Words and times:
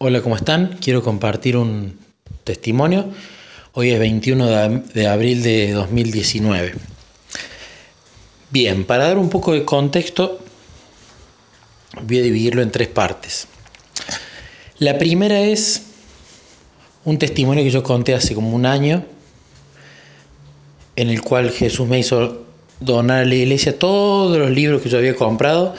Hola, 0.00 0.20
¿cómo 0.20 0.36
están? 0.36 0.78
Quiero 0.80 1.02
compartir 1.02 1.56
un 1.56 1.98
testimonio. 2.44 3.06
Hoy 3.72 3.90
es 3.90 3.98
21 3.98 4.46
de 4.94 5.08
abril 5.08 5.42
de 5.42 5.72
2019. 5.72 6.74
Bien, 8.50 8.84
para 8.84 9.08
dar 9.08 9.18
un 9.18 9.28
poco 9.28 9.54
de 9.54 9.64
contexto, 9.64 10.38
voy 12.00 12.20
a 12.20 12.22
dividirlo 12.22 12.62
en 12.62 12.70
tres 12.70 12.86
partes. 12.86 13.48
La 14.78 14.98
primera 14.98 15.40
es 15.40 15.86
un 17.04 17.18
testimonio 17.18 17.64
que 17.64 17.70
yo 17.70 17.82
conté 17.82 18.14
hace 18.14 18.36
como 18.36 18.54
un 18.54 18.66
año, 18.66 19.04
en 20.94 21.10
el 21.10 21.22
cual 21.22 21.50
Jesús 21.50 21.88
me 21.88 21.98
hizo 21.98 22.46
donar 22.78 23.22
a 23.22 23.24
la 23.24 23.34
iglesia 23.34 23.76
todos 23.76 24.38
los 24.38 24.50
libros 24.52 24.80
que 24.80 24.90
yo 24.90 24.98
había 24.98 25.16
comprado 25.16 25.74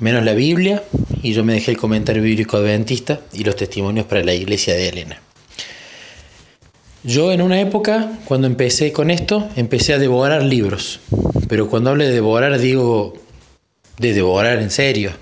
menos 0.00 0.24
la 0.24 0.34
Biblia, 0.34 0.82
y 1.22 1.32
yo 1.32 1.44
me 1.44 1.54
dejé 1.54 1.72
el 1.72 1.76
comentario 1.76 2.22
bíblico 2.22 2.56
adventista 2.56 3.20
y 3.32 3.44
los 3.44 3.56
testimonios 3.56 4.06
para 4.06 4.22
la 4.22 4.34
iglesia 4.34 4.74
de 4.74 4.88
Elena. 4.88 5.20
Yo 7.04 7.32
en 7.32 7.42
una 7.42 7.60
época, 7.60 8.18
cuando 8.24 8.46
empecé 8.46 8.92
con 8.92 9.10
esto, 9.10 9.48
empecé 9.56 9.94
a 9.94 9.98
devorar 9.98 10.42
libros, 10.42 11.00
pero 11.48 11.68
cuando 11.68 11.90
hablo 11.90 12.04
de 12.04 12.12
devorar 12.12 12.58
digo 12.58 13.14
de 13.98 14.14
devorar 14.14 14.60
en 14.60 14.70
serio. 14.70 15.12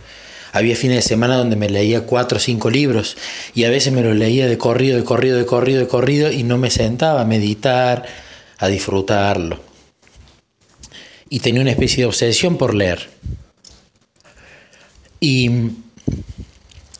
Había 0.52 0.76
fines 0.76 0.96
de 0.96 1.02
semana 1.02 1.36
donde 1.36 1.56
me 1.56 1.68
leía 1.68 2.02
cuatro 2.02 2.38
o 2.38 2.40
cinco 2.40 2.70
libros 2.70 3.16
y 3.54 3.64
a 3.64 3.70
veces 3.70 3.92
me 3.92 4.02
los 4.02 4.16
leía 4.16 4.46
de 4.46 4.56
corrido, 4.56 4.96
de 4.96 5.04
corrido, 5.04 5.36
de 5.36 5.44
corrido, 5.44 5.80
de 5.80 5.86
corrido 5.86 6.32
y 6.32 6.44
no 6.44 6.56
me 6.56 6.70
sentaba 6.70 7.22
a 7.22 7.24
meditar, 7.26 8.06
a 8.58 8.68
disfrutarlo. 8.68 9.60
Y 11.28 11.40
tenía 11.40 11.60
una 11.60 11.72
especie 11.72 12.04
de 12.04 12.06
obsesión 12.06 12.56
por 12.56 12.74
leer. 12.74 13.08
Y 15.20 15.50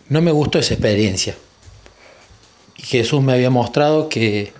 no 0.09 0.23
me 0.23 0.30
gustó 0.30 0.59
esa 0.59 0.75
experiencia. 0.75 1.37
Y 2.77 2.83
Jesús 2.83 3.23
me 3.23 3.33
había 3.33 3.51
mostrado 3.51 4.08
que 4.08 4.53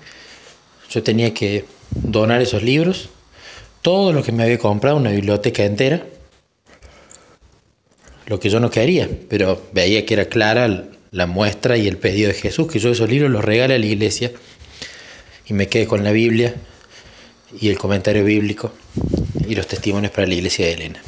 yo 0.91 1.03
tenía 1.03 1.33
que 1.35 1.65
donar 1.91 2.41
esos 2.43 2.63
libros, 2.63 3.09
todo 3.83 4.13
lo 4.13 4.23
que 4.23 4.33
me 4.33 4.43
había 4.43 4.59
comprado, 4.59 4.97
una 4.97 5.11
biblioteca 5.11 5.65
entera, 5.65 6.05
lo 8.27 8.41
que 8.41 8.51
yo 8.51 8.61
no 8.61 8.71
quería, 8.71 9.09
pero 9.29 9.63
veía 9.73 10.05
que 10.05 10.15
era 10.15 10.27
clara 10.27 10.85
la 11.13 11.27
muestra 11.27 11.77
y 11.77 11.87
el 11.87 11.97
pedido 11.97 12.29
de 12.29 12.35
Jesús, 12.35 12.71
que 12.71 12.79
yo 12.79 12.91
esos 12.91 13.09
libros 13.09 13.31
los 13.31 13.45
regale 13.45 13.75
a 13.75 13.79
la 13.79 13.87
iglesia 13.87 14.33
y 15.47 15.55
me 15.55 15.69
quedé 15.69 15.87
con 15.87 16.03
la 16.03 16.11
Biblia 16.11 16.55
y 17.61 17.69
el 17.69 17.79
comentario 17.79 18.25
bíblico 18.25 18.73
y 19.49 19.55
los 19.55 19.67
testimonios 19.67 20.13
para 20.13 20.27
la 20.27 20.35
iglesia 20.35 20.67
de 20.67 20.73
Elena. 20.73 21.03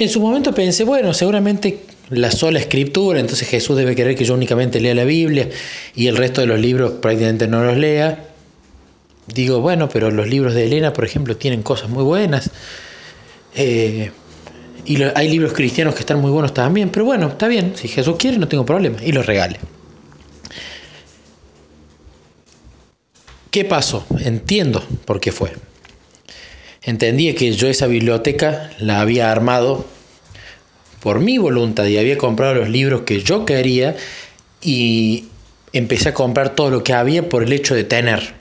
En 0.00 0.08
su 0.08 0.18
momento 0.18 0.54
pensé, 0.54 0.82
bueno, 0.84 1.12
seguramente 1.12 1.80
la 2.08 2.30
sola 2.30 2.58
escritura, 2.58 3.20
entonces 3.20 3.46
Jesús 3.46 3.76
debe 3.76 3.94
querer 3.94 4.16
que 4.16 4.24
yo 4.24 4.32
únicamente 4.32 4.80
lea 4.80 4.94
la 4.94 5.04
Biblia 5.04 5.50
y 5.94 6.06
el 6.06 6.16
resto 6.16 6.40
de 6.40 6.46
los 6.46 6.58
libros 6.58 6.92
prácticamente 7.02 7.46
no 7.46 7.62
los 7.62 7.76
lea. 7.76 8.30
Digo, 9.26 9.60
bueno, 9.60 9.90
pero 9.90 10.10
los 10.10 10.26
libros 10.26 10.54
de 10.54 10.64
Elena, 10.64 10.94
por 10.94 11.04
ejemplo, 11.04 11.36
tienen 11.36 11.62
cosas 11.62 11.90
muy 11.90 12.02
buenas. 12.02 12.50
Eh, 13.54 14.10
y 14.86 15.02
hay 15.02 15.28
libros 15.28 15.52
cristianos 15.52 15.92
que 15.92 16.00
están 16.00 16.18
muy 16.18 16.30
buenos 16.30 16.54
también, 16.54 16.88
pero 16.88 17.04
bueno, 17.04 17.28
está 17.28 17.46
bien, 17.46 17.74
si 17.76 17.86
Jesús 17.86 18.16
quiere 18.18 18.38
no 18.38 18.48
tengo 18.48 18.64
problema, 18.64 18.96
y 19.04 19.12
los 19.12 19.26
regale. 19.26 19.58
¿Qué 23.50 23.66
pasó? 23.66 24.06
Entiendo 24.18 24.82
por 25.04 25.20
qué 25.20 25.30
fue. 25.30 25.52
Entendí 26.82 27.34
que 27.34 27.52
yo 27.52 27.68
esa 27.68 27.86
biblioteca 27.86 28.70
la 28.78 29.00
había 29.00 29.30
armado 29.30 29.84
por 31.00 31.20
mi 31.20 31.38
voluntad 31.38 31.86
y 31.86 31.98
había 31.98 32.16
comprado 32.16 32.54
los 32.54 32.68
libros 32.68 33.02
que 33.02 33.22
yo 33.22 33.44
quería 33.44 33.96
y 34.62 35.26
empecé 35.72 36.10
a 36.10 36.14
comprar 36.14 36.54
todo 36.54 36.70
lo 36.70 36.82
que 36.82 36.92
había 36.92 37.28
por 37.28 37.42
el 37.42 37.52
hecho 37.52 37.74
de 37.74 37.84
tener. 37.84 38.34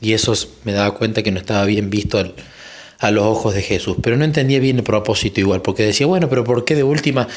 Y 0.00 0.12
eso 0.12 0.34
me 0.64 0.72
daba 0.72 0.94
cuenta 0.94 1.22
que 1.22 1.30
no 1.30 1.38
estaba 1.38 1.64
bien 1.64 1.90
visto 1.90 2.22
a 2.98 3.10
los 3.10 3.24
ojos 3.24 3.54
de 3.54 3.62
Jesús. 3.62 3.96
Pero 4.02 4.16
no 4.16 4.24
entendía 4.24 4.60
bien 4.60 4.78
el 4.78 4.84
propósito 4.84 5.40
igual, 5.40 5.62
porque 5.62 5.84
decía, 5.84 6.06
bueno, 6.06 6.28
pero 6.28 6.44
¿por 6.44 6.64
qué 6.64 6.74
de 6.74 6.82
última 6.82 7.28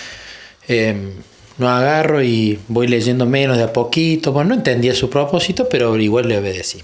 em, 0.68 1.14
no 1.58 1.70
agarro 1.70 2.22
y 2.22 2.60
voy 2.68 2.88
leyendo 2.88 3.26
menos 3.26 3.58
de 3.58 3.64
a 3.64 3.74
poquito? 3.74 4.32
Bueno, 4.32 4.50
no 4.50 4.56
entendía 4.56 4.94
su 4.94 5.10
propósito, 5.10 5.68
pero 5.70 5.98
igual 5.98 6.28
le 6.28 6.38
obedecí. 6.38 6.82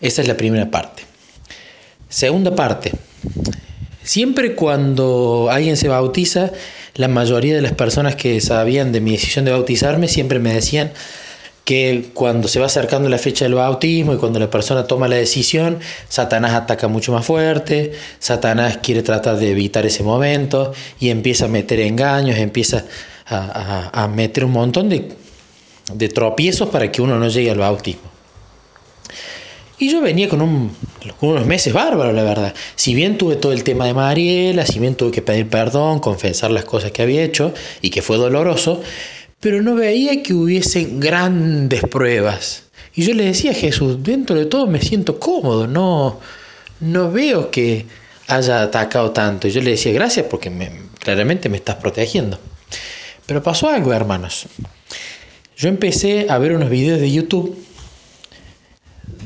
Esa 0.00 0.22
es 0.22 0.28
la 0.28 0.36
primera 0.36 0.70
parte. 0.70 1.04
Segunda 2.08 2.54
parte. 2.54 2.92
Siempre 4.02 4.54
cuando 4.54 5.48
alguien 5.50 5.76
se 5.76 5.88
bautiza, 5.88 6.52
la 6.94 7.08
mayoría 7.08 7.54
de 7.54 7.62
las 7.62 7.72
personas 7.72 8.14
que 8.14 8.40
sabían 8.40 8.92
de 8.92 9.00
mi 9.00 9.12
decisión 9.12 9.44
de 9.44 9.50
bautizarme 9.50 10.08
siempre 10.08 10.38
me 10.38 10.54
decían 10.54 10.92
que 11.64 12.10
cuando 12.14 12.46
se 12.46 12.60
va 12.60 12.66
acercando 12.66 13.08
la 13.08 13.18
fecha 13.18 13.44
del 13.44 13.54
bautismo 13.54 14.14
y 14.14 14.18
cuando 14.18 14.38
la 14.38 14.48
persona 14.48 14.86
toma 14.86 15.08
la 15.08 15.16
decisión, 15.16 15.80
Satanás 16.08 16.52
ataca 16.52 16.86
mucho 16.86 17.10
más 17.12 17.26
fuerte, 17.26 17.92
Satanás 18.20 18.78
quiere 18.80 19.02
tratar 19.02 19.36
de 19.36 19.50
evitar 19.50 19.84
ese 19.84 20.04
momento 20.04 20.72
y 21.00 21.10
empieza 21.10 21.46
a 21.46 21.48
meter 21.48 21.80
engaños, 21.80 22.38
empieza 22.38 22.84
a, 23.28 24.08
meter 24.14 24.44
un 24.44 24.52
montón 24.52 24.88
de, 24.88 25.08
de 25.92 26.08
tropiezos 26.08 26.68
para 26.68 26.92
que 26.92 27.02
uno 27.02 27.18
no 27.18 27.28
llegue 27.28 27.50
al 27.50 27.58
bautismo. 27.58 28.15
Y 29.78 29.90
yo 29.90 30.00
venía 30.00 30.28
con, 30.28 30.40
unos 31.20 31.46
meses 31.46 31.72
bárbaros, 31.72 32.14
la 32.14 32.22
verdad. 32.22 32.54
Si 32.76 32.94
bien 32.94 33.18
tuve 33.18 33.36
todo 33.36 33.52
el 33.52 33.62
tema 33.62 33.86
de 33.86 33.92
Mariela, 33.92 34.64
si 34.64 34.78
bien 34.78 34.94
tuve 34.94 35.10
que 35.10 35.22
pedir 35.22 35.48
perdón, 35.48 36.00
confesar 36.00 36.50
las 36.50 36.64
cosas 36.64 36.92
que 36.92 37.02
había 37.02 37.22
hecho 37.22 37.52
y 37.82 37.90
que 37.90 38.00
fue 38.00 38.16
doloroso, 38.16 38.82
pero 39.40 39.62
no 39.62 39.74
veía 39.74 40.22
que 40.22 40.32
hubiesen 40.32 40.98
grandes 40.98 41.82
pruebas. 41.82 42.64
Y 42.94 43.02
yo 43.02 43.12
le 43.12 43.24
decía 43.24 43.50
a 43.50 43.54
Jesús, 43.54 44.02
dentro 44.02 44.36
de 44.36 44.46
todo 44.46 44.66
me 44.66 44.80
siento 44.80 45.20
cómodo, 45.20 45.66
no, 45.66 46.20
no 46.80 47.12
veo 47.12 47.50
que 47.50 47.84
haya 48.28 48.62
atacado 48.62 49.10
tanto. 49.10 49.46
Y 49.46 49.50
yo 49.50 49.60
le 49.60 49.72
decía, 49.72 49.92
gracias 49.92 50.24
porque 50.30 50.50
claramente 50.98 51.50
me 51.50 51.58
estás 51.58 51.76
protegiendo. 51.76 52.38
Pero 53.26 53.42
pasó 53.42 53.68
algo, 53.68 53.92
hermanos. 53.92 54.46
Yo 55.58 55.68
empecé 55.68 56.26
a 56.30 56.38
ver 56.38 56.52
unos 56.54 56.70
videos 56.70 56.98
de 56.98 57.12
YouTube 57.12 57.65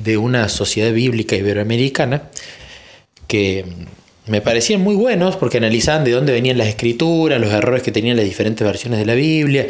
de 0.02 0.16
una 0.16 0.48
sociedad 0.48 0.92
bíblica 0.92 1.36
iberoamericana 1.36 2.30
que 3.26 3.64
me 4.26 4.40
parecían 4.40 4.80
muy 4.80 4.94
buenos 4.94 5.36
porque 5.36 5.58
analizaban 5.58 6.04
de 6.04 6.12
dónde 6.12 6.32
venían 6.32 6.58
las 6.58 6.68
escrituras, 6.68 7.40
los 7.40 7.52
errores 7.52 7.82
que 7.82 7.92
tenían 7.92 8.16
las 8.16 8.24
diferentes 8.24 8.64
versiones 8.66 8.98
de 8.98 9.06
la 9.06 9.14
Biblia, 9.14 9.66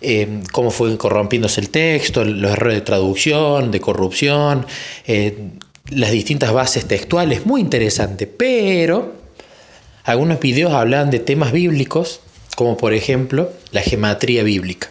eh, 0.00 0.40
cómo 0.52 0.70
fue 0.70 0.96
corrompiéndose 0.98 1.60
el 1.60 1.70
texto, 1.70 2.24
los 2.24 2.52
errores 2.52 2.76
de 2.76 2.80
traducción, 2.82 3.70
de 3.70 3.80
corrupción, 3.80 4.66
eh, 5.06 5.48
las 5.90 6.10
distintas 6.10 6.52
bases 6.52 6.86
textuales, 6.86 7.46
muy 7.46 7.60
interesante. 7.60 8.26
Pero 8.26 9.14
algunos 10.04 10.40
videos 10.40 10.72
hablaban 10.72 11.10
de 11.10 11.20
temas 11.20 11.52
bíblicos, 11.52 12.20
como 12.56 12.76
por 12.76 12.94
ejemplo 12.94 13.50
la 13.70 13.82
gematría 13.82 14.42
bíblica. 14.42 14.90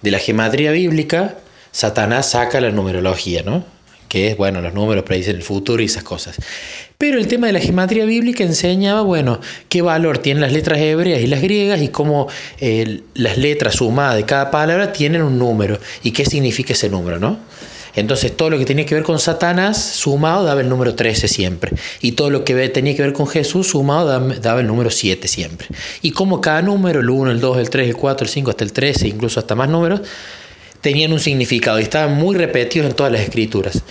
De 0.00 0.10
la 0.10 0.18
gematría 0.18 0.70
bíblica, 0.72 1.36
Satanás 1.70 2.30
saca 2.30 2.60
la 2.60 2.70
numerología, 2.70 3.42
¿no? 3.42 3.64
Que 4.08 4.28
es, 4.28 4.36
bueno, 4.36 4.60
los 4.60 4.74
números 4.74 5.04
predicen 5.04 5.36
el 5.36 5.42
futuro 5.42 5.82
y 5.82 5.86
esas 5.86 6.02
cosas. 6.02 6.36
Pero 6.98 7.18
el 7.18 7.26
tema 7.26 7.48
de 7.48 7.54
la 7.54 7.60
gematría 7.60 8.04
bíblica 8.04 8.44
enseñaba, 8.44 9.02
bueno, 9.02 9.40
qué 9.68 9.82
valor 9.82 10.18
tienen 10.18 10.42
las 10.42 10.52
letras 10.52 10.78
hebreas 10.78 11.20
y 11.20 11.26
las 11.26 11.42
griegas 11.42 11.80
y 11.82 11.88
cómo 11.88 12.28
eh, 12.60 13.00
las 13.14 13.38
letras 13.38 13.76
sumadas 13.76 14.16
de 14.16 14.24
cada 14.24 14.50
palabra 14.50 14.92
tienen 14.92 15.22
un 15.22 15.38
número 15.38 15.78
y 16.02 16.12
qué 16.12 16.24
significa 16.24 16.74
ese 16.74 16.88
número, 16.88 17.18
¿no? 17.18 17.38
Entonces 17.94 18.36
todo 18.36 18.50
lo 18.50 18.58
que 18.58 18.64
tenía 18.64 18.86
que 18.86 18.94
ver 18.94 19.04
con 19.04 19.18
Satanás 19.18 19.82
sumado 19.82 20.44
daba 20.44 20.60
el 20.60 20.68
número 20.68 20.94
13 20.94 21.28
siempre. 21.28 21.72
Y 22.00 22.12
todo 22.12 22.30
lo 22.30 22.44
que 22.44 22.68
tenía 22.70 22.96
que 22.96 23.02
ver 23.02 23.12
con 23.12 23.26
Jesús 23.26 23.68
sumado 23.68 24.06
daba 24.40 24.60
el 24.60 24.66
número 24.66 24.90
7 24.90 25.28
siempre. 25.28 25.68
Y 26.00 26.12
como 26.12 26.40
cada 26.40 26.62
número, 26.62 27.00
el 27.00 27.10
1, 27.10 27.32
el 27.32 27.40
2, 27.40 27.58
el 27.58 27.70
3, 27.70 27.88
el 27.88 27.96
4, 27.96 28.24
el 28.24 28.30
5, 28.30 28.50
hasta 28.50 28.64
el 28.64 28.72
13, 28.72 29.08
incluso 29.08 29.40
hasta 29.40 29.54
más 29.54 29.68
números, 29.68 30.00
tenían 30.82 31.12
un 31.12 31.20
significado 31.20 31.80
y 31.80 31.84
estaban 31.84 32.14
muy 32.14 32.36
repetidos 32.36 32.90
en 32.90 32.94
todas 32.94 33.12
las 33.12 33.22
escrituras. 33.22 33.82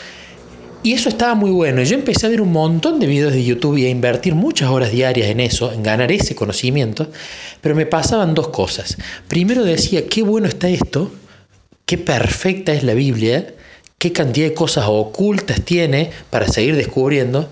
Y 0.84 0.94
eso 0.94 1.10
estaba 1.10 1.36
muy 1.36 1.52
bueno. 1.52 1.84
Yo 1.84 1.96
empecé 1.96 2.26
a 2.26 2.30
ver 2.30 2.42
un 2.42 2.52
montón 2.52 3.00
de 3.00 3.08
videos 3.08 3.34
de 3.34 3.44
YouTube 3.44 3.78
y 3.78 3.86
a 3.86 3.90
invertir 3.90 4.34
muchas 4.34 4.70
horas 4.70 4.92
diarias 4.92 5.30
en 5.30 5.40
eso, 5.40 5.72
en 5.72 5.84
ganar 5.84 6.12
ese 6.12 6.36
conocimiento, 6.36 7.08
pero 7.62 7.76
me 7.76 7.86
pasaban 7.86 8.34
dos 8.34 8.50
cosas. 8.50 8.98
Primero 9.28 9.64
decía, 9.64 10.08
qué 10.08 10.24
bueno 10.24 10.48
está 10.48 10.70
esto, 10.70 11.12
qué 11.86 11.98
perfecta 12.00 12.74
es 12.74 12.84
la 12.84 12.96
Biblia, 12.96 13.54
qué 14.00 14.12
cantidad 14.12 14.48
de 14.48 14.56
cosas 14.56 14.86
ocultas 14.88 15.62
tiene 15.62 16.10
para 16.32 16.48
seguir 16.48 16.76
descubriendo. 16.76 17.50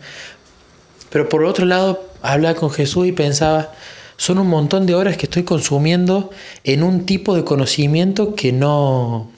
Pero 1.12 1.30
por 1.30 1.44
otro 1.44 1.65
lado, 1.65 2.03
hablaba 2.24 2.56
con 2.56 2.71
Jesús 2.71 3.07
y 3.07 3.12
pensaba, 3.12 3.71
son 4.19 4.38
un 4.38 4.48
montón 4.48 4.86
de 4.86 4.95
horas 4.95 5.16
que 5.16 5.27
estoy 5.27 5.44
consumiendo 5.44 6.30
en 6.66 6.83
un 6.83 7.06
tipo 7.06 7.38
de 7.38 7.45
conocimiento 7.45 8.36
que 8.36 8.51
no, 8.51 9.31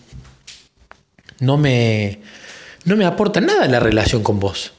no, 1.40 1.58
me, 1.58 2.20
no 2.86 2.98
me 2.98 3.06
aporta 3.06 3.42
nada 3.42 3.66
en 3.66 3.74
la 3.74 3.80
relación 3.80 4.24
con 4.24 4.40
vos. 4.40 4.74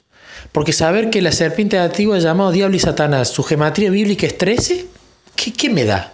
Porque 0.50 0.72
saber 0.72 1.08
que 1.08 1.22
la 1.22 1.30
serpiente 1.30 1.78
antigua 1.78 2.18
llamado 2.18 2.50
Diablo 2.50 2.74
y 2.74 2.80
Satanás, 2.80 3.28
su 3.28 3.44
gematría 3.44 3.90
bíblica 3.90 4.26
es 4.26 4.36
13, 4.36 4.86
¿qué, 5.36 5.52
qué 5.52 5.70
me 5.70 5.84
da? 5.84 6.12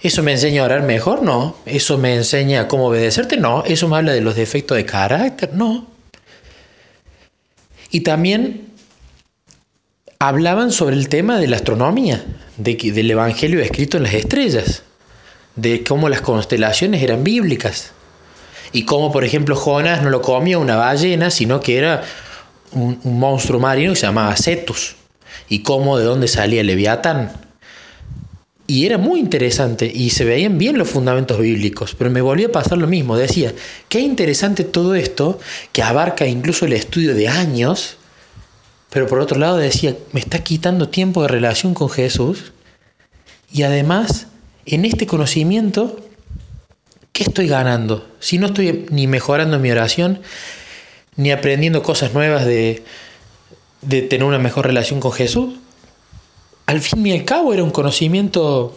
¿Eso 0.00 0.22
me 0.22 0.32
enseña 0.32 0.62
a 0.62 0.64
orar 0.64 0.82
mejor? 0.82 1.22
No. 1.22 1.56
¿Eso 1.66 1.98
me 1.98 2.14
enseña 2.14 2.68
cómo 2.68 2.86
obedecerte? 2.86 3.36
No. 3.36 3.64
¿Eso 3.66 3.86
me 3.86 3.98
habla 3.98 4.14
de 4.14 4.22
los 4.22 4.34
defectos 4.34 4.78
de 4.78 4.86
carácter? 4.86 5.52
No. 5.52 5.86
Y 7.90 8.00
también 8.00 8.73
hablaban 10.28 10.72
sobre 10.72 10.96
el 10.96 11.08
tema 11.08 11.38
de 11.38 11.48
la 11.48 11.56
astronomía, 11.56 12.24
de, 12.56 12.76
del 12.76 13.10
Evangelio 13.10 13.60
escrito 13.60 13.96
en 13.96 14.04
las 14.04 14.14
estrellas, 14.14 14.82
de 15.56 15.84
cómo 15.84 16.08
las 16.08 16.20
constelaciones 16.20 17.02
eran 17.02 17.24
bíblicas 17.24 17.92
y 18.72 18.84
cómo, 18.84 19.12
por 19.12 19.24
ejemplo, 19.24 19.54
Jonas 19.54 20.02
no 20.02 20.10
lo 20.10 20.22
comía 20.22 20.58
una 20.58 20.76
ballena, 20.76 21.30
sino 21.30 21.60
que 21.60 21.76
era 21.76 22.02
un, 22.72 22.98
monstruo 23.04 23.60
marino 23.60 23.92
que 23.92 24.00
se 24.00 24.06
llamaba 24.06 24.34
Cetus, 24.36 24.96
y 25.48 25.60
cómo 25.60 25.98
de 25.98 26.04
dónde 26.04 26.26
salía 26.26 26.62
Leviatán. 26.62 27.32
Y 28.66 28.86
era 28.86 28.96
muy 28.96 29.20
interesante 29.20 29.92
y 29.94 30.10
se 30.10 30.24
veían 30.24 30.56
bien 30.56 30.78
los 30.78 30.88
fundamentos 30.88 31.38
bíblicos, 31.38 31.94
pero 31.94 32.10
me 32.10 32.22
volvió 32.22 32.48
a 32.48 32.52
pasar 32.52 32.78
lo 32.78 32.86
mismo. 32.86 33.16
Decía, 33.16 33.52
qué 33.90 34.00
interesante 34.00 34.64
todo 34.64 34.94
esto 34.94 35.38
que 35.70 35.82
abarca 35.82 36.26
incluso 36.26 36.64
el 36.64 36.72
estudio 36.72 37.14
de 37.14 37.28
años, 37.28 37.98
pero 38.94 39.06
por 39.06 39.20
otro 39.20 39.38
lado 39.38 39.58
decía, 39.58 39.94
me 40.12 40.20
está 40.20 40.42
quitando 40.42 40.88
tiempo 40.88 41.20
de 41.20 41.28
relación 41.28 41.74
con 41.74 41.90
Jesús 41.90 42.52
y 43.52 43.64
además 43.64 44.28
en 44.64 44.86
este 44.86 45.06
conocimiento 45.06 45.98
¿qué 47.14 47.22
estoy 47.22 47.46
ganando? 47.46 48.06
Si 48.18 48.38
no 48.38 48.48
estoy 48.48 48.86
ni 48.90 49.06
mejorando 49.06 49.58
mi 49.58 49.70
oración, 49.70 50.20
ni 51.16 51.30
aprendiendo 51.30 51.82
cosas 51.82 52.12
nuevas 52.12 52.44
de, 52.44 52.82
tener 53.88 54.24
una 54.24 54.38
mejor 54.38 54.66
relación 54.66 55.00
con 55.00 55.12
Jesús, 55.12 55.54
al 56.66 56.80
fin 56.80 57.06
y 57.06 57.12
al 57.12 57.24
cabo 57.24 57.54
era 57.54 57.62
un 57.62 57.70
conocimiento 57.70 58.76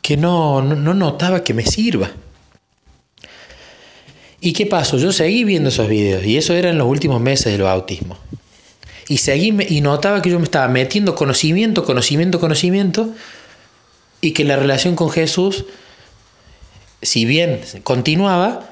que 0.00 0.16
no, 0.16 0.62
no, 0.62 0.94
notaba 0.94 1.44
que 1.44 1.52
me 1.52 1.64
sirva. 1.64 2.10
¿Y 4.40 4.52
qué 4.52 4.64
pasó? 4.66 4.96
Yo 4.96 5.12
seguí 5.12 5.44
viendo 5.44 5.68
esos 5.68 5.88
videos 5.88 6.24
y 6.24 6.38
eso 6.38 6.54
era 6.54 6.70
en 6.70 6.78
los 6.78 6.86
últimos 6.86 7.20
meses 7.20 7.52
del 7.52 7.62
bautismo. 7.62 8.16
Y 9.08 9.18
y 9.30 9.80
notaba 9.80 10.20
que 10.20 10.30
yo 10.30 10.38
me 10.38 10.44
estaba 10.44 10.68
metiendo 10.68 11.14
conocimiento, 11.14 11.84
conocimiento, 11.84 12.40
conocimiento 12.40 13.14
y 14.20 14.32
que 14.32 14.44
la 14.44 14.56
relación 14.56 14.96
con 14.96 15.10
Jesús 15.10 15.64
si 17.02 17.24
bien 17.24 17.60
continuaba, 17.82 18.68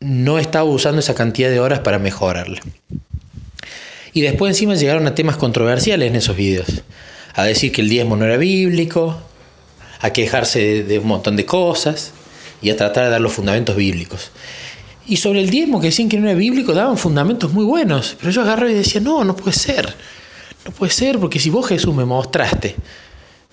no 0.00 0.38
estaba 0.38 0.64
usando 0.64 1.00
esa 1.00 1.14
cantidad 1.14 1.50
de 1.50 1.60
horas 1.60 1.80
para 1.80 1.98
mejorarla. 1.98 2.60
Y 4.12 4.22
después 4.22 4.50
encima 4.50 4.74
llegaron 4.74 5.06
a 5.06 5.14
temas 5.14 5.36
controversiales 5.36 6.08
en 6.08 6.16
esos 6.16 6.36
videos. 6.36 6.82
A 7.34 7.44
decir 7.44 7.72
que 7.72 7.80
el 7.80 7.88
diezmo 7.88 8.16
no 8.16 8.24
era 8.24 8.36
bíblico, 8.36 9.20
a 10.00 10.10
quejarse 10.10 10.82
de, 10.82 10.98
un 10.98 11.06
montón 11.06 11.36
de 11.36 11.46
cosas 11.46 12.12
y 12.62 12.70
a 12.70 12.76
tratar 12.76 13.04
de 13.04 13.10
dar 13.10 13.20
los 13.20 13.32
fundamentos 13.32 13.76
bíblicos. 13.76 14.30
Y 15.06 15.16
sobre 15.16 15.40
el 15.40 15.50
diezmo 15.50 15.80
que 15.80 15.88
decían 15.88 16.08
que 16.08 16.18
no 16.18 16.28
era 16.28 16.38
bíblico, 16.38 16.72
daban 16.72 16.96
fundamentos 16.96 17.52
muy 17.52 17.64
buenos. 17.64 18.16
Pero 18.20 18.30
yo 18.30 18.42
agarré 18.42 18.72
y 18.72 18.74
decía, 18.74 19.00
no, 19.00 19.24
no 19.24 19.34
puede 19.34 19.56
ser. 19.56 19.94
No 20.64 20.72
puede 20.72 20.92
ser, 20.92 21.18
porque 21.18 21.38
si 21.38 21.50
vos 21.50 21.66
Jesús 21.66 21.94
me 21.94 22.04
mostraste, 22.04 22.76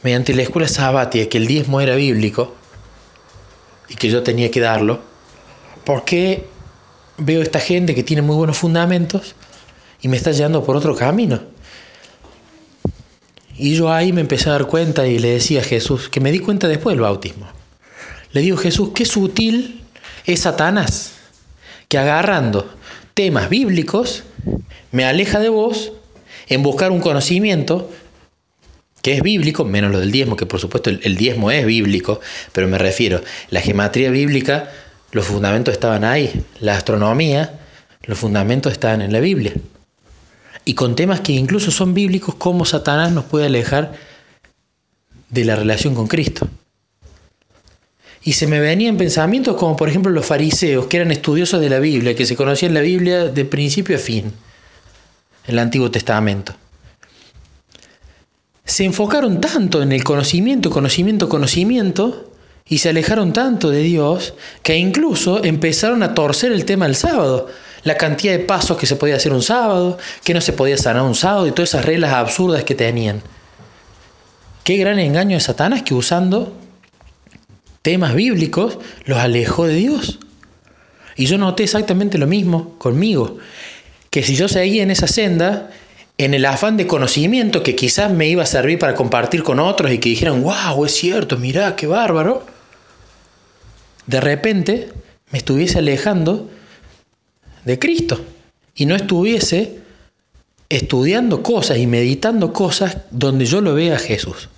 mediante 0.04 0.34
la 0.34 0.44
escuela 0.44 0.68
sabática, 0.68 1.30
que 1.30 1.38
el 1.38 1.48
diezmo 1.48 1.82
era 1.82 1.96
bíblico, 1.96 2.54
y 3.90 3.96
que 3.96 4.10
yo 4.10 4.24
tenía 4.24 4.52
que 4.52 4.60
darlo, 4.60 5.00
porque 5.86 6.46
veo 7.18 7.42
esta 7.42 7.60
gente 7.60 7.96
que 7.96 8.04
tiene 8.04 8.22
muy 8.22 8.36
buenos 8.36 8.58
fundamentos 8.58 9.36
y 10.02 10.08
me 10.08 10.18
está 10.18 10.32
llevando 10.32 10.64
por 10.64 10.76
otro 10.76 10.96
camino? 10.96 11.40
Y 13.56 13.76
yo 13.76 13.92
ahí 13.92 14.14
me 14.14 14.22
empecé 14.22 14.50
a 14.50 14.54
dar 14.54 14.68
cuenta 14.68 15.08
y 15.08 15.18
le 15.18 15.30
decía 15.30 15.62
a 15.62 15.64
Jesús, 15.64 16.10
que 16.10 16.20
me 16.20 16.32
di 16.32 16.40
cuenta 16.40 16.68
después 16.68 16.94
del 16.94 17.02
bautismo. 17.02 17.48
Le 18.32 18.42
digo, 18.42 18.58
Jesús, 18.58 18.90
qué 18.94 19.06
sutil 19.06 19.82
es 20.26 20.42
Satanás, 20.42 21.14
que 21.88 21.98
agarrando 21.98 22.70
temas 23.14 23.50
bíblicos 23.50 24.24
me 24.92 25.06
aleja 25.06 25.40
de 25.40 25.50
vos 25.50 25.92
en 26.48 26.64
buscar 26.64 26.92
un 26.92 27.02
conocimiento 27.02 27.90
que 29.02 29.14
es 29.14 29.22
bíblico, 29.22 29.64
menos 29.64 29.92
lo 29.92 30.00
del 30.00 30.12
diezmo, 30.12 30.36
que 30.36 30.46
por 30.46 30.60
supuesto 30.60 30.90
el, 30.90 31.16
diezmo 31.16 31.50
es 31.52 31.66
bíblico, 31.66 32.20
pero 32.52 32.68
me 32.68 32.78
refiero, 32.78 33.22
la 33.50 33.62
gematría 33.62 34.10
bíblica, 34.10 34.70
los 35.12 35.26
fundamentos 35.26 35.74
estaban 35.74 36.04
ahí, 36.04 36.44
la 36.60 36.76
astronomía, 36.76 37.60
los 38.04 38.18
fundamentos 38.18 38.72
estaban 38.72 39.02
en 39.02 39.14
la 39.14 39.20
Biblia. 39.20 39.54
Y 40.66 40.74
con 40.74 40.96
temas 40.96 41.22
que 41.22 41.32
incluso 41.32 41.72
son 41.72 41.94
bíblicos, 41.94 42.36
cómo 42.36 42.66
Satanás 42.66 43.14
nos 43.14 43.26
puede 43.26 43.46
alejar 43.46 43.94
de 45.30 45.46
la 45.46 45.56
relación 45.56 45.96
con 45.96 46.08
Cristo. 46.08 46.50
Y 48.24 48.34
se 48.34 48.48
me 48.48 48.60
venían 48.60 48.98
pensamientos 48.98 49.56
como 49.56 49.78
por 49.78 49.90
ejemplo 49.90 50.12
los 50.12 50.26
fariseos, 50.26 50.88
que 50.88 50.98
eran 50.98 51.12
estudiosos 51.12 51.62
de 51.62 51.70
la 51.70 51.80
Biblia, 51.80 52.16
que 52.16 52.26
se 52.26 52.36
conocían 52.36 52.74
la 52.74 52.82
Biblia 52.82 53.26
de 53.26 53.46
principio 53.46 53.96
a 53.96 54.00
fin, 54.00 54.34
el 55.46 55.60
Antiguo 55.60 55.90
Testamento 55.90 56.56
se 58.68 58.84
enfocaron 58.84 59.40
tanto 59.40 59.82
en 59.82 59.94
el 59.94 60.04
conocimiento, 60.04 60.70
conocimiento, 60.70 61.30
conocimiento, 61.30 62.30
y 62.68 62.80
se 62.80 62.90
alejaron 62.90 63.32
tanto 63.32 63.70
de 63.70 63.80
Dios, 63.80 64.34
que 64.62 64.76
incluso 64.76 65.42
empezaron 65.42 66.04
a 66.04 66.14
torcer 66.14 66.52
el 66.52 66.66
tema 66.66 66.86
del 66.86 66.96
sábado. 66.96 67.48
La 67.84 67.96
cantidad 67.96 68.34
de 68.34 68.40
pasos 68.40 68.78
que 68.78 68.86
se 68.86 68.98
podía 68.98 69.16
hacer 69.16 69.32
un 69.32 69.42
sábado, 69.42 69.98
que 70.26 70.34
no 70.34 70.42
se 70.42 70.52
podía 70.52 70.78
sanar 70.78 71.04
un 71.04 71.16
sábado 71.16 71.48
y 71.48 71.52
todas 71.52 71.70
esas 71.70 71.86
reglas 71.86 72.12
absurdas 72.12 72.66
que 72.66 72.76
tenían. 72.76 73.22
Qué 74.66 74.76
gran 74.76 75.00
engaño 75.00 75.38
de 75.38 75.42
Satanás 75.42 75.84
que 75.84 75.94
usando 75.94 76.52
temas 77.88 78.16
bíblicos 78.16 78.80
los 79.06 79.18
alejó 79.18 79.66
de 79.66 79.76
Dios. 79.76 80.20
Y 81.16 81.26
yo 81.26 81.38
noté 81.38 81.64
exactamente 81.64 82.18
lo 82.18 82.28
mismo 82.28 82.78
conmigo, 82.78 83.38
que 84.10 84.24
si 84.24 84.36
yo 84.36 84.50
seguía 84.50 84.84
en 84.84 84.92
esa 84.92 85.08
senda, 85.08 85.72
en 86.18 86.34
el 86.34 86.44
afán 86.44 86.76
de 86.76 86.86
conocimiento 86.86 87.64
que 87.64 87.78
quizás 87.78 88.12
me 88.12 88.28
iba 88.28 88.44
a 88.44 88.46
servir 88.46 88.78
para 88.78 88.94
compartir 88.94 89.42
con 89.42 89.62
otros 89.62 89.90
y 89.90 90.00
que 90.00 90.10
dijeran, 90.10 90.44
wow, 90.44 90.84
es 90.84 90.96
cierto, 90.96 91.38
mirá, 91.38 91.78
qué 91.78 91.88
bárbaro, 91.88 92.46
de 94.06 94.20
repente 94.20 94.90
me 95.32 95.38
estuviese 95.38 95.78
alejando 95.78 96.50
de 97.64 97.80
Cristo 97.80 98.20
y 98.76 98.86
no 98.86 98.98
estuviese 98.98 99.80
estudiando 100.68 101.42
cosas 101.42 101.78
y 101.78 101.88
meditando 101.88 102.52
cosas 102.52 102.98
donde 103.12 103.46
yo 103.46 103.62
lo 103.62 103.76
vea 103.76 103.96
a 103.96 104.00
Jesús. 104.00 104.50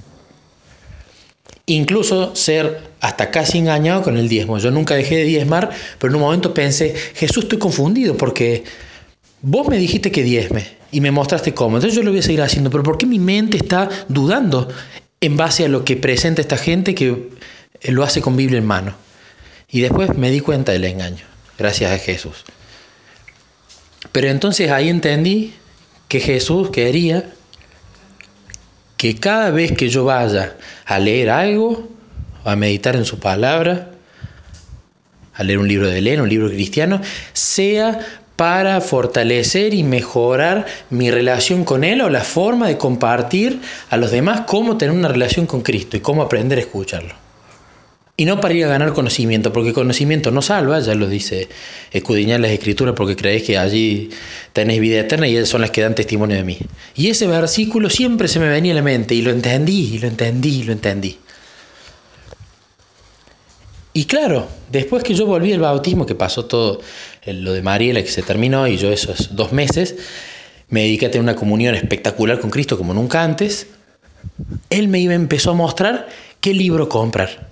Incluso 1.69 2.35
ser 2.35 2.81
hasta 2.99 3.29
casi 3.29 3.59
engañado 3.59 4.01
con 4.01 4.17
el 4.17 4.27
diezmo. 4.27 4.57
Yo 4.57 4.71
nunca 4.71 4.95
dejé 4.95 5.17
de 5.17 5.23
diezmar, 5.25 5.69
pero 5.99 6.09
en 6.09 6.15
un 6.15 6.21
momento 6.23 6.51
pensé, 6.51 6.95
Jesús, 7.13 7.43
estoy 7.43 7.59
confundido 7.59 8.17
porque 8.17 8.63
vos 9.43 9.67
me 9.67 9.77
dijiste 9.77 10.11
que 10.11 10.23
diezme 10.23 10.65
y 10.91 10.99
me 10.99 11.11
mostraste 11.11 11.53
cómo. 11.53 11.77
Entonces 11.77 11.95
yo 11.95 12.01
lo 12.01 12.09
voy 12.09 12.21
a 12.21 12.23
seguir 12.23 12.41
haciendo, 12.41 12.71
pero 12.71 12.81
¿por 12.81 12.97
qué 12.97 13.05
mi 13.05 13.19
mente 13.19 13.57
está 13.57 13.87
dudando 14.07 14.67
en 15.21 15.37
base 15.37 15.63
a 15.63 15.67
lo 15.67 15.85
que 15.85 15.95
presenta 15.95 16.41
esta 16.41 16.57
gente 16.57 16.95
que 16.95 17.29
lo 17.83 18.03
hace 18.03 18.19
con 18.19 18.35
Biblia 18.35 18.57
en 18.57 18.65
mano? 18.65 18.95
Y 19.69 19.81
después 19.81 20.17
me 20.17 20.31
di 20.31 20.39
cuenta 20.39 20.71
del 20.71 20.85
engaño, 20.85 21.23
gracias 21.55 21.91
a 21.91 21.99
Jesús. 21.99 22.45
Pero 24.11 24.27
entonces 24.29 24.71
ahí 24.71 24.89
entendí 24.89 25.53
que 26.07 26.19
Jesús 26.19 26.71
quería 26.71 27.31
que 28.99 29.15
cada 29.15 29.49
vez 29.49 29.71
que 29.71 29.87
yo 29.87 30.03
vaya 30.03 30.57
a 30.85 30.99
leer 30.99 31.29
algo, 31.29 31.87
a 32.43 32.57
meditar 32.57 32.97
en 32.97 33.05
su 33.05 33.17
palabra, 33.17 33.91
a 35.33 35.43
leer 35.43 35.57
un 35.57 35.69
libro 35.69 35.87
de 35.87 35.99
Elena, 35.99 36.21
un 36.21 36.27
libro 36.27 36.49
cristiano, 36.49 36.99
sea 37.31 37.97
para 38.35 38.81
fortalecer 38.81 39.73
y 39.73 39.83
mejorar 39.83 40.65
mi 40.89 41.11
relación 41.11 41.63
con 41.63 41.85
Él 41.85 42.01
o 42.01 42.09
la 42.09 42.25
forma 42.25 42.67
de 42.67 42.77
compartir 42.77 43.61
a 43.89 43.95
los 43.95 44.11
demás 44.11 44.41
cómo 44.45 44.77
tener 44.77 44.93
una 44.93 45.07
relación 45.07 45.45
con 45.45 45.61
Cristo 45.61 45.95
y 45.95 46.01
cómo 46.01 46.21
aprender 46.21 46.57
a 46.57 46.61
escucharlo. 46.61 47.28
Y 48.19 48.25
no 48.25 48.41
para 48.41 48.53
ir 48.53 48.65
a 48.65 48.67
ganar 48.67 48.91
conocimiento, 48.91 49.53
porque 49.53 49.71
conocimiento 49.71 50.29
no 50.29 50.41
salva, 50.41 50.81
ya 50.81 50.93
lo 50.93 51.07
dice 51.07 51.47
escudriñar 51.93 52.41
las 52.41 52.51
escrituras 52.51 52.93
porque 52.93 53.15
creéis 53.15 53.43
que 53.43 53.57
allí 53.57 54.09
tenéis 54.51 54.81
vida 54.81 54.99
eterna 54.99 55.25
y 55.25 55.37
ellas 55.37 55.47
son 55.47 55.61
las 55.61 55.71
que 55.71 55.79
dan 55.79 55.95
testimonio 55.95 56.35
de 56.35 56.43
mí. 56.43 56.57
Y 56.97 57.07
ese 57.07 57.27
versículo 57.27 57.89
siempre 57.89 58.27
se 58.27 58.41
me 58.41 58.49
venía 58.49 58.73
a 58.73 58.75
la 58.75 58.81
mente 58.81 59.15
y 59.15 59.21
lo 59.21 59.31
entendí, 59.31 59.93
y 59.93 59.99
lo 59.99 60.09
entendí, 60.09 60.49
y 60.49 60.63
lo 60.63 60.73
entendí. 60.73 61.17
Y 63.93 64.03
claro, 64.03 64.49
después 64.69 65.01
que 65.01 65.13
yo 65.13 65.25
volví 65.25 65.53
al 65.53 65.61
bautismo, 65.61 66.05
que 66.05 66.15
pasó 66.15 66.43
todo 66.43 66.81
lo 67.25 67.53
de 67.53 67.61
Mariela, 67.61 68.03
que 68.03 68.11
se 68.11 68.21
terminó, 68.21 68.67
y 68.67 68.75
yo 68.75 68.91
esos 68.91 69.33
dos 69.33 69.53
meses, 69.53 69.95
me 70.67 70.81
dediqué 70.81 71.05
a 71.05 71.11
tener 71.11 71.23
una 71.23 71.37
comunión 71.37 71.73
espectacular 71.73 72.41
con 72.41 72.49
Cristo 72.49 72.77
como 72.77 72.93
nunca 72.93 73.23
antes, 73.23 73.67
Él 74.69 74.89
me 74.89 74.99
iba, 74.99 75.13
empezó 75.13 75.51
a 75.51 75.53
mostrar 75.53 76.09
qué 76.41 76.53
libro 76.53 76.89
comprar. 76.89 77.48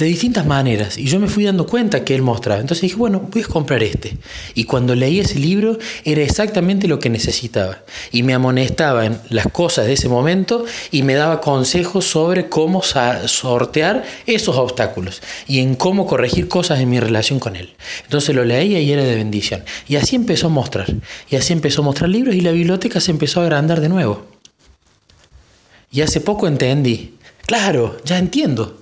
De 0.00 0.06
distintas 0.06 0.46
maneras 0.46 0.96
y 0.96 1.04
yo 1.04 1.20
me 1.20 1.28
fui 1.28 1.44
dando 1.44 1.66
cuenta 1.66 2.04
que 2.04 2.14
él 2.14 2.22
mostraba. 2.22 2.60
Entonces 2.60 2.82
dije, 2.82 2.96
bueno, 2.96 3.28
voy 3.30 3.42
a 3.42 3.46
comprar 3.46 3.82
este. 3.82 4.16
Y 4.54 4.64
cuando 4.64 4.94
leí 4.94 5.20
ese 5.20 5.38
libro 5.38 5.78
era 6.04 6.22
exactamente 6.22 6.88
lo 6.88 6.98
que 6.98 7.10
necesitaba. 7.10 7.78
Y 8.10 8.22
me 8.22 8.32
amonestaba 8.32 9.04
en 9.04 9.18
las 9.28 9.46
cosas 9.48 9.86
de 9.86 9.92
ese 9.92 10.08
momento 10.08 10.64
y 10.90 11.02
me 11.02 11.14
daba 11.14 11.40
consejos 11.40 12.06
sobre 12.06 12.48
cómo 12.48 12.82
sortear 12.82 14.04
esos 14.26 14.56
obstáculos 14.56 15.22
y 15.46 15.60
en 15.60 15.74
cómo 15.74 16.06
corregir 16.06 16.48
cosas 16.48 16.80
en 16.80 16.88
mi 16.88 16.98
relación 16.98 17.38
con 17.38 17.54
él. 17.54 17.74
Entonces 18.04 18.34
lo 18.34 18.44
leí 18.44 18.76
y 18.76 18.92
era 18.92 19.04
de 19.04 19.16
bendición. 19.16 19.62
Y 19.86 19.96
así 19.96 20.16
empezó 20.16 20.46
a 20.46 20.50
mostrar. 20.50 20.86
Y 21.28 21.36
así 21.36 21.52
empezó 21.52 21.82
a 21.82 21.84
mostrar 21.84 22.08
libros 22.08 22.34
y 22.34 22.40
la 22.40 22.52
biblioteca 22.52 23.00
se 23.00 23.10
empezó 23.10 23.40
a 23.40 23.44
agrandar 23.44 23.80
de 23.80 23.90
nuevo. 23.90 24.24
Y 25.92 26.00
hace 26.00 26.20
poco 26.20 26.48
entendí. 26.48 27.16
Claro, 27.46 27.98
ya 28.04 28.16
entiendo 28.16 28.79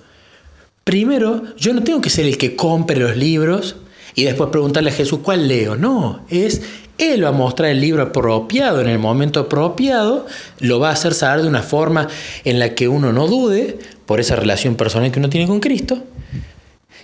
Primero, 0.89 1.43
yo 1.55 1.71
no 1.75 1.83
tengo 1.83 2.01
que 2.01 2.09
ser 2.09 2.25
el 2.25 2.39
que 2.39 2.55
compre 2.55 2.99
los 2.99 3.15
libros 3.15 3.75
y 4.15 4.23
después 4.23 4.49
preguntarle 4.49 4.89
a 4.89 4.93
Jesús 4.93 5.19
cuál 5.21 5.47
leo. 5.47 5.75
No, 5.75 6.25
es 6.31 6.63
Él 6.97 7.23
va 7.23 7.29
a 7.29 7.31
mostrar 7.31 7.69
el 7.69 7.79
libro 7.79 8.01
apropiado 8.01 8.81
en 8.81 8.87
el 8.87 8.97
momento 8.97 9.41
apropiado, 9.41 10.25
lo 10.57 10.79
va 10.79 10.89
a 10.89 10.93
hacer 10.93 11.13
saber 11.13 11.43
de 11.43 11.47
una 11.47 11.61
forma 11.61 12.07
en 12.43 12.57
la 12.57 12.73
que 12.73 12.87
uno 12.87 13.13
no 13.13 13.27
dude 13.27 13.77
por 14.07 14.19
esa 14.19 14.35
relación 14.35 14.73
personal 14.73 15.11
que 15.11 15.19
uno 15.19 15.29
tiene 15.29 15.45
con 15.45 15.59
Cristo. 15.59 16.01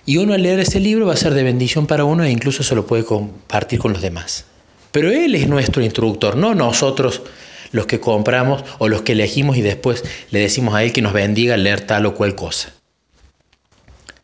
Y 0.04 0.16
uno 0.16 0.34
al 0.34 0.42
leer 0.42 0.58
ese 0.58 0.80
libro 0.80 1.06
va 1.06 1.12
a 1.12 1.16
ser 1.16 1.34
de 1.34 1.44
bendición 1.44 1.86
para 1.86 2.04
uno 2.04 2.24
e 2.24 2.30
incluso 2.32 2.64
se 2.64 2.74
lo 2.74 2.88
puede 2.88 3.04
compartir 3.04 3.78
con 3.78 3.92
los 3.92 4.02
demás. 4.02 4.46
Pero 4.90 5.12
Él 5.12 5.36
es 5.36 5.46
nuestro 5.46 5.80
instructor, 5.80 6.34
no 6.34 6.56
nosotros 6.56 7.22
los 7.70 7.86
que 7.86 8.00
compramos 8.00 8.64
o 8.78 8.88
los 8.88 9.02
que 9.02 9.12
elegimos 9.12 9.56
y 9.56 9.62
después 9.62 10.02
le 10.32 10.40
decimos 10.40 10.74
a 10.74 10.82
Él 10.82 10.92
que 10.92 11.02
nos 11.02 11.12
bendiga 11.12 11.54
al 11.54 11.62
leer 11.62 11.82
tal 11.82 12.06
o 12.06 12.16
cual 12.16 12.34
cosa. 12.34 12.72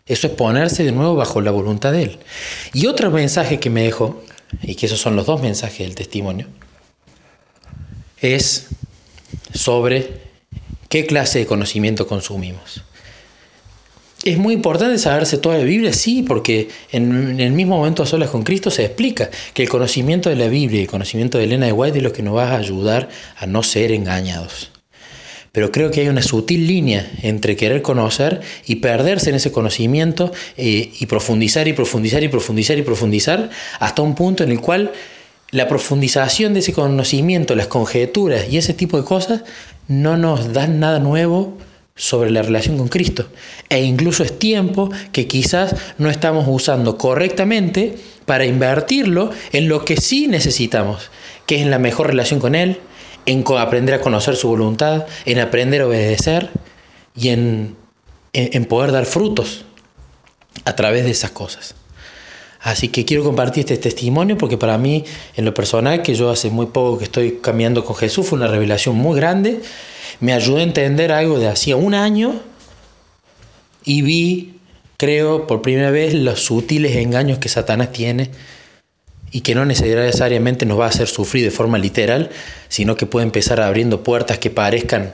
Eso 0.07 0.27
es 0.27 0.33
ponerse 0.33 0.85
de 0.85 0.93
nuevo 0.93 1.15
bajo 1.15 1.41
la 1.41 1.51
voluntad 1.51 1.93
de 1.93 2.03
Él. 2.03 2.19
Y 2.73 2.87
otro 2.87 3.11
mensaje 3.11 3.61
que 3.61 3.71
me 3.71 3.85
dejó, 3.85 4.23
y 4.63 4.75
que 4.75 4.87
esos 4.87 5.01
son 5.01 5.17
los 5.17 5.27
dos 5.27 5.41
mensajes 5.41 5.87
del 5.87 5.95
testimonio, 5.95 6.47
es 8.21 8.69
sobre 9.55 10.21
qué 10.89 11.07
clase 11.07 11.41
de 11.41 11.47
conocimiento 11.47 12.07
consumimos. 12.07 12.83
Es 14.25 14.39
muy 14.39 14.55
importante 14.55 14.99
saberse 14.99 15.37
toda 15.39 15.59
la 15.59 15.65
Biblia, 15.65 15.93
sí, 15.93 16.23
porque 16.23 16.69
en, 16.93 17.41
el 17.41 17.53
mismo 17.53 17.79
momento 17.79 18.05
a 18.05 18.07
solas 18.07 18.31
con 18.31 18.45
Cristo 18.45 18.71
se 18.71 18.85
explica 18.85 19.31
que 19.53 19.65
el 19.65 19.69
conocimiento 19.69 20.29
de 20.29 20.37
la 20.37 20.47
Biblia 20.47 20.79
y 20.79 20.83
el 20.85 20.91
conocimiento 20.91 21.39
de 21.39 21.45
Elena 21.45 21.67
de 21.67 21.73
White 21.73 21.99
es 21.99 22.05
lo 22.05 22.13
que 22.13 22.23
nos 22.23 22.37
va 22.37 22.51
a 22.51 22.57
ayudar 22.57 23.09
a 23.37 23.47
no 23.47 23.65
ser 23.65 23.91
engañados. 23.91 24.71
Pero 25.53 25.71
creo 25.71 25.91
que 25.91 26.01
hay 26.01 26.09
una 26.09 26.23
sutil 26.23 26.67
línea 26.67 27.11
entre 27.23 27.57
querer 27.57 27.83
conocer 27.83 28.41
y 28.67 28.77
perderse 28.77 29.31
en 29.31 29.37
ese 29.37 29.53
conocimiento 29.53 30.33
eh, 30.57 30.91
y 30.99 31.07
profundizar 31.07 31.69
y 31.69 31.75
profundizar 31.75 32.23
y 32.23 32.29
profundizar 32.29 32.79
y 32.79 32.83
profundizar 32.83 33.51
hasta 33.79 34.03
un 34.03 34.15
punto 34.15 34.43
en 34.43 34.51
el 34.51 34.61
cual 34.61 34.93
la 35.51 35.69
profundización 35.69 36.55
de 36.55 36.61
ese 36.61 36.73
conocimiento, 36.73 37.55
las 37.55 37.67
conjeturas 37.67 38.47
y 38.51 38.57
ese 38.57 38.73
tipo 38.73 38.97
de 38.97 39.05
cosas 39.05 39.43
no 39.87 40.17
nos 40.17 40.55
dan 40.55 40.81
nada 40.81 40.99
nuevo 40.99 41.59
sobre 41.95 42.31
la 42.31 42.41
relación 42.41 42.79
con 42.79 42.89
Cristo. 42.89 43.29
E 43.69 43.83
incluso 43.83 44.23
es 44.23 44.39
tiempo 44.39 44.91
que 45.13 45.27
quizás 45.27 45.77
no 45.99 46.09
estamos 46.09 46.47
usando 46.49 46.97
correctamente 46.97 47.95
para 48.25 48.47
invertirlo 48.47 49.31
en 49.53 49.69
lo 49.69 49.85
que 49.85 49.99
sí 49.99 50.27
necesitamos, 50.27 51.11
que 51.47 51.57
es 51.57 51.63
en 51.63 51.71
la 51.71 51.79
mejor 51.79 52.07
relación 52.07 52.41
con 52.41 52.55
Él, 52.55 52.79
en 53.27 53.45
aprender 53.59 53.95
a 53.95 54.01
conocer 54.01 54.37
su 54.37 54.49
voluntad, 54.49 55.07
en 55.25 55.39
aprender 55.39 55.83
a 55.83 55.87
obedecer 55.87 56.51
y 57.15 57.29
en, 57.29 57.77
en, 58.33 58.65
poder 58.65 58.93
dar 58.93 59.07
frutos 59.07 59.65
a 60.65 60.75
través 60.75 61.05
de 61.05 61.11
esas 61.11 61.31
cosas. 61.31 61.75
Así 62.61 62.89
que 62.89 63.05
quiero 63.05 63.25
compartir 63.25 63.63
este 63.63 63.77
testimonio 63.77 64.39
porque 64.39 64.57
para 64.57 64.79
mí, 64.79 65.05
en 65.35 65.45
lo 65.45 65.53
personal, 65.53 66.03
que 66.03 66.15
yo 66.15 66.31
hace 66.31 66.49
muy 66.51 66.67
poco 66.67 66.99
que 66.99 67.05
estoy 67.05 67.39
cambiando 67.43 67.85
con 67.85 67.97
Jesús, 67.97 68.27
fue 68.27 68.39
una 68.39 68.47
revelación 68.47 68.97
muy 68.97 69.17
grande. 69.17 69.61
Me 70.21 70.33
ayudó 70.33 70.59
a 70.59 70.63
entender 70.63 71.11
algo 71.11 71.39
de 71.39 71.49
hacía 71.49 71.77
un 71.77 71.95
año 71.95 72.41
y 73.85 74.03
vi, 74.03 74.61
creo, 74.97 75.49
por 75.49 75.61
primera 75.61 75.91
vez 75.91 76.15
los 76.15 76.45
sutiles 76.45 76.97
engaños 76.97 77.39
que 77.39 77.49
Satanás 77.49 77.91
tiene 77.91 78.31
y 79.33 79.41
que 79.41 79.55
no 79.55 79.65
necesariamente 79.65 80.67
nos 80.67 80.79
va 80.79 80.85
a 80.85 80.89
hacer 80.89 81.09
sufrir 81.09 81.43
de 81.43 81.51
forma 81.51 81.79
literal, 81.79 82.31
sino 82.69 82.97
que 82.97 83.07
puede 83.07 83.25
empezar 83.25 83.61
abriendo 83.61 84.05
puertas 84.05 84.39
que 84.39 84.51
parezcan 84.51 85.13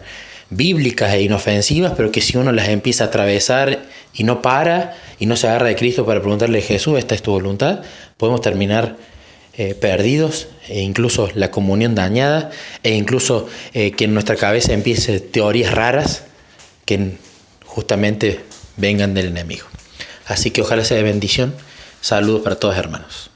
bíblicas 0.50 1.14
e 1.14 1.22
inofensivas, 1.22 1.92
pero 1.96 2.10
que 2.10 2.20
si 2.20 2.36
uno 2.36 2.52
las 2.52 2.68
empieza 2.68 3.04
a 3.04 3.06
atravesar 3.08 3.84
y 4.14 4.24
no 4.24 4.42
para 4.42 4.96
y 5.18 5.26
no 5.26 5.36
se 5.36 5.46
agarra 5.46 5.68
de 5.68 5.76
Cristo 5.76 6.04
para 6.04 6.20
preguntarle 6.20 6.58
a 6.58 6.62
Jesús, 6.62 6.98
esta 6.98 7.14
es 7.14 7.22
tu 7.22 7.30
voluntad, 7.30 7.82
podemos 8.16 8.40
terminar 8.40 8.96
eh, 9.54 9.74
perdidos 9.74 10.48
e 10.68 10.80
incluso 10.80 11.28
la 11.34 11.50
comunión 11.50 11.94
dañada 11.94 12.50
e 12.82 12.94
incluso 12.94 13.48
eh, 13.74 13.92
que 13.92 14.04
en 14.04 14.14
nuestra 14.14 14.36
cabeza 14.36 14.72
empiece 14.72 15.20
teorías 15.20 15.72
raras 15.72 16.24
que 16.84 17.12
justamente 17.64 18.40
vengan 18.76 19.14
del 19.14 19.26
enemigo. 19.26 19.66
Así 20.26 20.50
que 20.50 20.62
ojalá 20.62 20.84
sea 20.84 20.96
de 20.96 21.02
bendición. 21.02 21.54
Saludos 22.00 22.42
para 22.42 22.56
todos 22.56 22.76
hermanos. 22.76 23.27